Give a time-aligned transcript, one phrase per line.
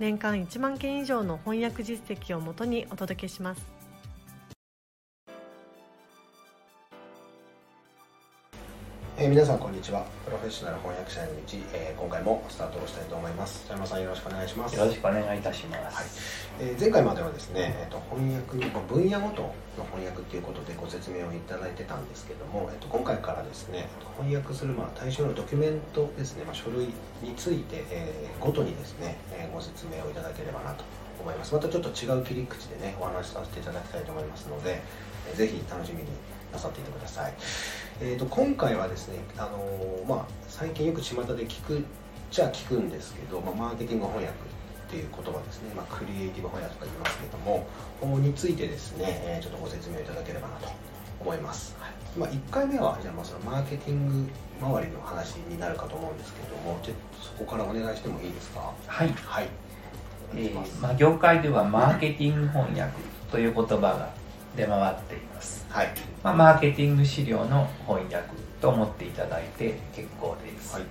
[0.00, 3.83] 年間1万件以上の翻訳実績をもとにお届けします。
[9.24, 10.04] えー、皆さんこんにちは。
[10.26, 11.40] プロフェッショナル翻訳者への道、
[11.72, 13.64] えー、今回もスタートをしたいと思います。
[13.64, 14.76] 北山さんよろしくお願いします。
[14.76, 16.04] よろしくお願いいたします、はい。
[16.60, 19.48] えー、前回まではですね、えーと、翻訳の分野ごと
[19.80, 23.88] の翻訳ということでご説明をいただいてたんですけども、えーと、今回からですね
[24.20, 26.92] 翻訳するまあ対象のドキュメントですね、まあ、書類
[27.24, 30.84] について、えー、ごとにですね、えー、ご説明をいただければなと
[31.18, 31.54] 思います。
[31.54, 34.82] またちょっと違う切り口でねお話しさせていただきたいと思いますので、
[35.30, 36.10] えー、ぜひ楽しみに
[36.52, 37.32] なさっていてください。
[38.00, 41.84] えーと、今回はですね、あのー、まあ、最近よく巷で聞く
[42.30, 47.66] じゃ聞くんですけど、まあ、マーケティング翻訳っていう言葉ですね、まあ、クリエイティブ翻訳とか言いますけども
[48.18, 50.68] についてですね、えー、ちょっとご説明いただければなと
[51.20, 51.92] 思います、はい。
[52.18, 58.72] まあ、1回目はじゃあまあそのマーケティング周りの話になるかと思うんですけどもちょっとそこからお願いしてもいいですか？
[58.86, 59.48] はい、はい。
[60.34, 62.92] えーまあ、業界ではマーケティング翻訳
[63.30, 64.10] という言葉が
[64.56, 65.88] 出回っています、はい。
[66.22, 70.84] まあ、マーケティング資料の翻訳と思っていただいて結構です、はい、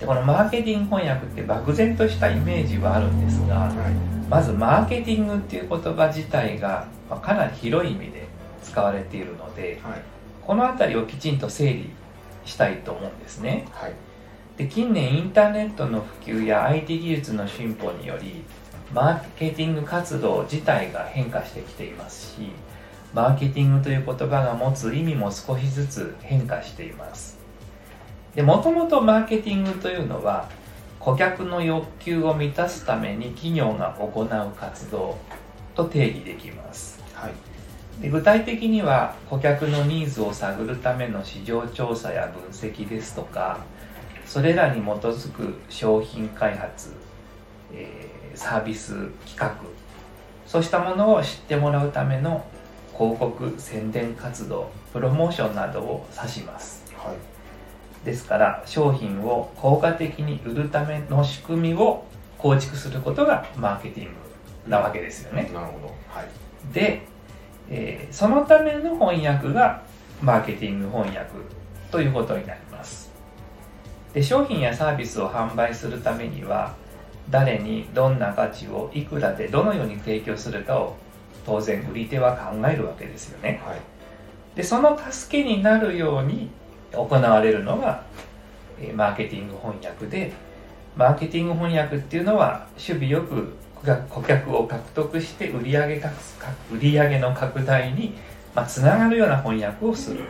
[0.00, 3.94] でこのマーケティング翻訳って漠然としたイメージはあるんですが、はい、
[4.30, 6.88] まずマーケティングっていう言葉自体が
[7.20, 8.26] かなり広い意味で
[8.62, 10.02] 使われているので、はい、
[10.40, 11.90] この辺りをきちんと整理
[12.46, 13.92] したいと思うんですね、はい、
[14.56, 18.42] で近年インターネットの普及や IT 技術の進歩により
[18.94, 22.52] マーケティング活動自体が変化してきていますし
[23.12, 27.38] マーケティングという言葉が持つ意味も少しずつ変化しています。
[28.34, 30.48] でもともとマーケティングというのは
[30.98, 35.16] 顧客の欲求を満たすために企業が行う活動
[35.74, 43.60] と定義できます、はい、で具体的には顧客のニーズを探るための市場調査や分析ですとか
[44.26, 46.94] それらに基づく商品開発、
[47.74, 49.54] えー、サービス企画。
[50.46, 52.44] そうしたものを知ってもらうための
[52.96, 62.04] 広告宣伝活動プロモーションなどを指します、はい、ですから商品を効果的に売るための仕組みを
[62.38, 64.12] 構築することがマーケティング
[64.68, 66.28] なわけですよね、なるほど、はい、
[66.72, 67.06] で、
[67.68, 69.82] えー、そのための翻訳が
[70.22, 71.32] マーケティング翻訳
[71.90, 73.12] ということになります。
[74.14, 76.76] で商品やサービスを販売するためには
[77.30, 80.96] 誰にどんな価値をいくらでどのように提供するかを
[81.46, 83.78] 当然売り手は考えるわけですよね、はい、
[84.56, 86.50] でその助けになるように
[86.92, 88.02] 行われるのが
[88.94, 90.32] マーケティング翻訳で
[90.96, 93.54] マーケティング翻訳っていうのは守備よく
[94.08, 96.00] 顧客を獲得して売上
[96.72, 98.14] 売上の拡大に
[98.66, 100.20] つながるような翻訳をする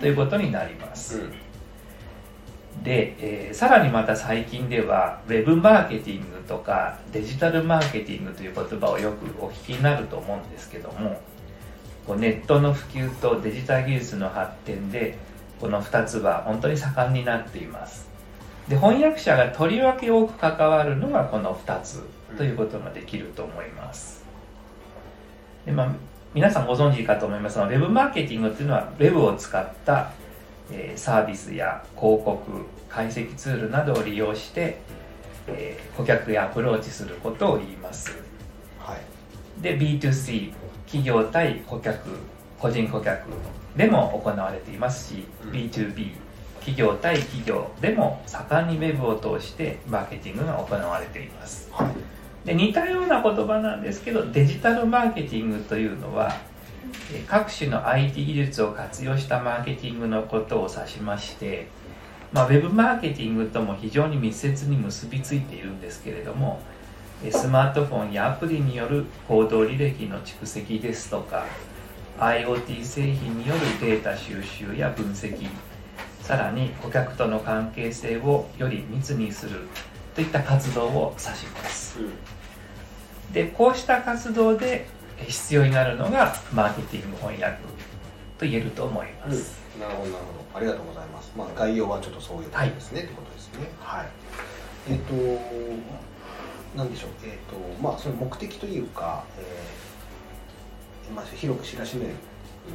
[0.00, 2.82] ということになります、うん。
[2.82, 11.20] で、えー、さらにまた最近ではウェブマーケティングとかデジタルマーケティングという言葉をよくお聞きになると思うんですけども
[12.06, 15.18] こうネットの普及とデジタル技術の発展で
[15.60, 18.08] この2つは本当に盛んになっています。
[18.68, 22.02] で翻訳者がとりわけ多く関わるのがこの2つ
[22.36, 24.24] ということができると思います。
[25.66, 25.92] で、まあ、
[26.34, 30.12] 皆さんご存知かと思いますがウェブマーケティングっていうのはウェブを使った
[30.94, 32.40] サービスや広告
[32.88, 34.80] 解析ツールなどを利用して、
[35.48, 38.16] え顧客へアプローチすることを言います、
[38.78, 40.52] はい、で B2C
[40.86, 42.08] 企業対顧客
[42.58, 43.28] 個人顧客
[43.76, 46.12] でも行われていますし、うん、B2B
[46.56, 51.90] 企業対企業でも盛んにウェブを通してマーケティングが行われています、は
[52.44, 56.36] い、で似たような言葉なんですけどデジタルマーケティングというのは
[57.28, 61.68] 各種の IT 技術を活用したマーケティングのことを指しまして、
[62.32, 66.60] まあ、ウェブマーケティングとも非常に密接に結びついているんですけれども
[67.30, 71.44] スマートフォンやアプリによる行動履歴の蓄積ですとか
[72.18, 75.48] IoT 製品によるデータ収集や分析
[76.20, 79.62] さらに顧客との関係性をより密にする
[80.14, 81.98] といった活動を指します、
[83.32, 84.86] でこうした活動で
[85.26, 87.62] 必要になるのがマーケティング翻訳
[88.38, 90.58] と言えると思います、うん、なるほどなるほど。
[90.58, 93.70] ありがとうございます、まあ、概要はちょっとそういうことですね、はい、ってことですね。
[93.80, 94.08] はい。
[94.88, 95.14] えっ、ー、と
[96.76, 102.14] なんでしょう、えーとまあ、その目的というか、えーまあ、広く知らしめる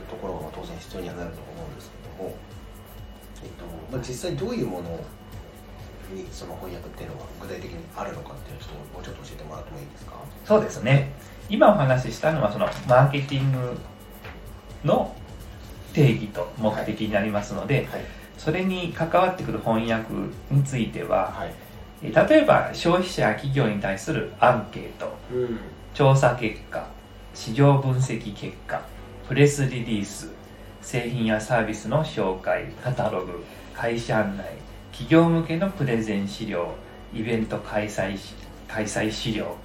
[0.10, 2.36] ところが当然必要にはなると思うんですけども、
[3.44, 4.90] えーとまあ、実際どういうもの
[6.14, 10.14] にその翻訳っていうのが具体的にあるのかっていうのをもうちょっと教えてもらってもいいですか？
[10.46, 11.14] そうですね。
[11.50, 13.78] 今お話ししたのはそのマーケティング
[14.84, 15.16] の
[15.96, 17.86] 定義と目的になりますので、はい。
[17.86, 18.02] はい、
[18.38, 20.14] それに関わってくる翻訳
[20.52, 25.60] については、はい、例えば消費者や企業に対するアンケート、うん、
[25.94, 26.86] 調査結果
[27.34, 28.82] 市場分析結果
[29.28, 30.30] プレスリリース
[30.82, 33.44] 製品やサービスの紹介カタログ
[33.74, 34.46] 会社案内
[34.92, 36.76] 企業向けのプレゼン資料
[37.14, 38.18] イベント開催
[38.68, 39.56] 開催資料、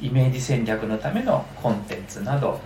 [0.00, 2.60] うん、イメージ戦略のためのコンテンツなど、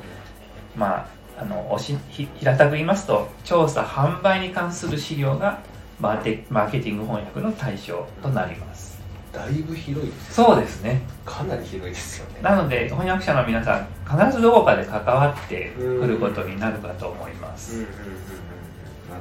[0.75, 5.61] まああのおし平たく言いますと調査販売に関する資料が
[6.01, 8.95] マーテマーケティング翻訳の対象となります。
[9.33, 10.45] だいぶ広いですね。
[10.47, 11.03] そうですね。
[11.25, 12.41] かなり広いですよね。
[12.41, 17.81] なので翻訳者の皆さん必ずどこかで関わってくることになるかと思います。
[17.81, 17.89] なる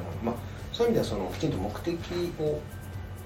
[0.04, 0.32] ほど。
[0.32, 0.36] まあ
[0.72, 1.98] そういう意味ではそのきちんと目的
[2.40, 2.60] を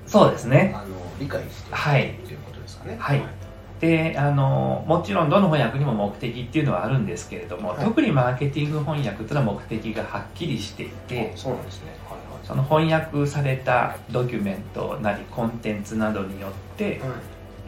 [0.06, 0.74] そうですね。
[0.76, 2.14] あの理解してはい。
[2.26, 2.96] ということですかね。
[3.00, 3.47] はい、はい
[3.80, 17.00] であのもちろんどの翻訳にも目的っていうのはあるんですけれども、はい、特にマーケティング翻訳というのは目的がはっきりしていてそうなんですね、はいはい、その翻訳されたドキュメントなりコンテンツなどによって、はい、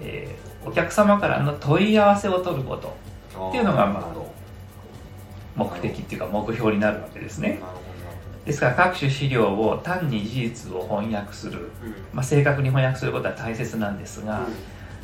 [0.02, 2.98] えー、お客様からの問い合わせを取ること
[3.50, 4.14] っていうのが、まあ、
[5.56, 7.60] 目的っていうか目標になるわけですね。
[8.46, 14.46] ですから各種資料を単に事実を翻訳する、うん、まあ、正確に翻訳することは大切なんですが、うん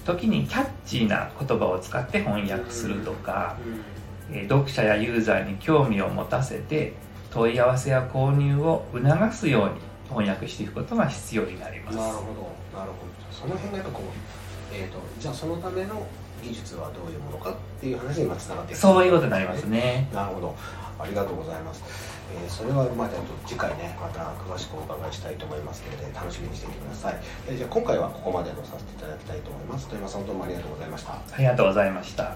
[0.06, 3.58] 時にキャッチーな言葉を使って翻訳するとか、
[4.32, 6.94] え読者やユーザーに興味を持たせて
[7.32, 11.98] 問い合わせや購入を促すように翻訳していくことが必要になります。
[11.98, 12.22] なるほ
[12.74, 12.80] ど。
[12.80, 13.16] なるほど。
[13.32, 16.06] その辺がやっぱこう、えーと、じゃあそのための
[16.42, 18.80] 技術はどういうものかっていう話に今つながっていく。
[18.80, 20.10] そういうことになりますね。
[20.14, 20.56] なるほど。
[21.00, 21.84] ありがとうございます
[22.34, 23.10] えー、それはまあ
[23.46, 29.88] 次回ねまた詳しくお伺いしたいと思いますので楽しみにしていてください、えー、じゃあ今回はここまでとさせていただきたいと思います。
[29.88, 31.14] 富山さんどうもありがとうございました。
[31.14, 32.36] ありがとうございました。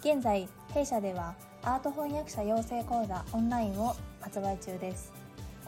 [0.00, 5.12] 現在弊社ではアート翻訳者養成講座オンラインを発売中です。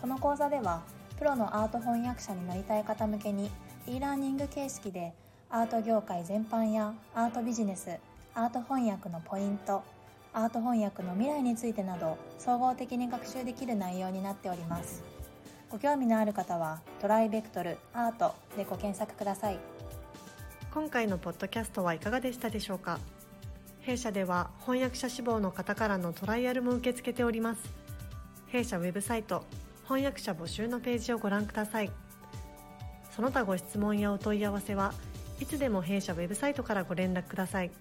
[0.00, 0.82] この講座では
[1.18, 3.50] プロのアート翻訳者になりたい方向けに
[3.88, 5.12] e ラーニング形式で
[5.50, 7.90] アート業界全般やアートビジネス
[8.34, 9.82] アート翻訳のポイント
[10.38, 15.02] アート翻訳の未来についてなど総合的に学習できる内容になっております。
[15.68, 19.58] ご興味のある方はトライベクトルアートでご検索ください。
[20.72, 23.00] 今回のポッドキャストはいかがでしたでしょうか？
[23.80, 27.62] 弊社では翻訳者志望の方からのトライアルも受け付けております。
[28.46, 29.44] 弊社ウェブサイト
[29.88, 31.90] 翻訳者募集のページをご覧ください。
[33.10, 34.94] その他ご質問やお問い合わせは
[35.40, 37.72] いつでも弊社ウェブサイトからご連絡ください。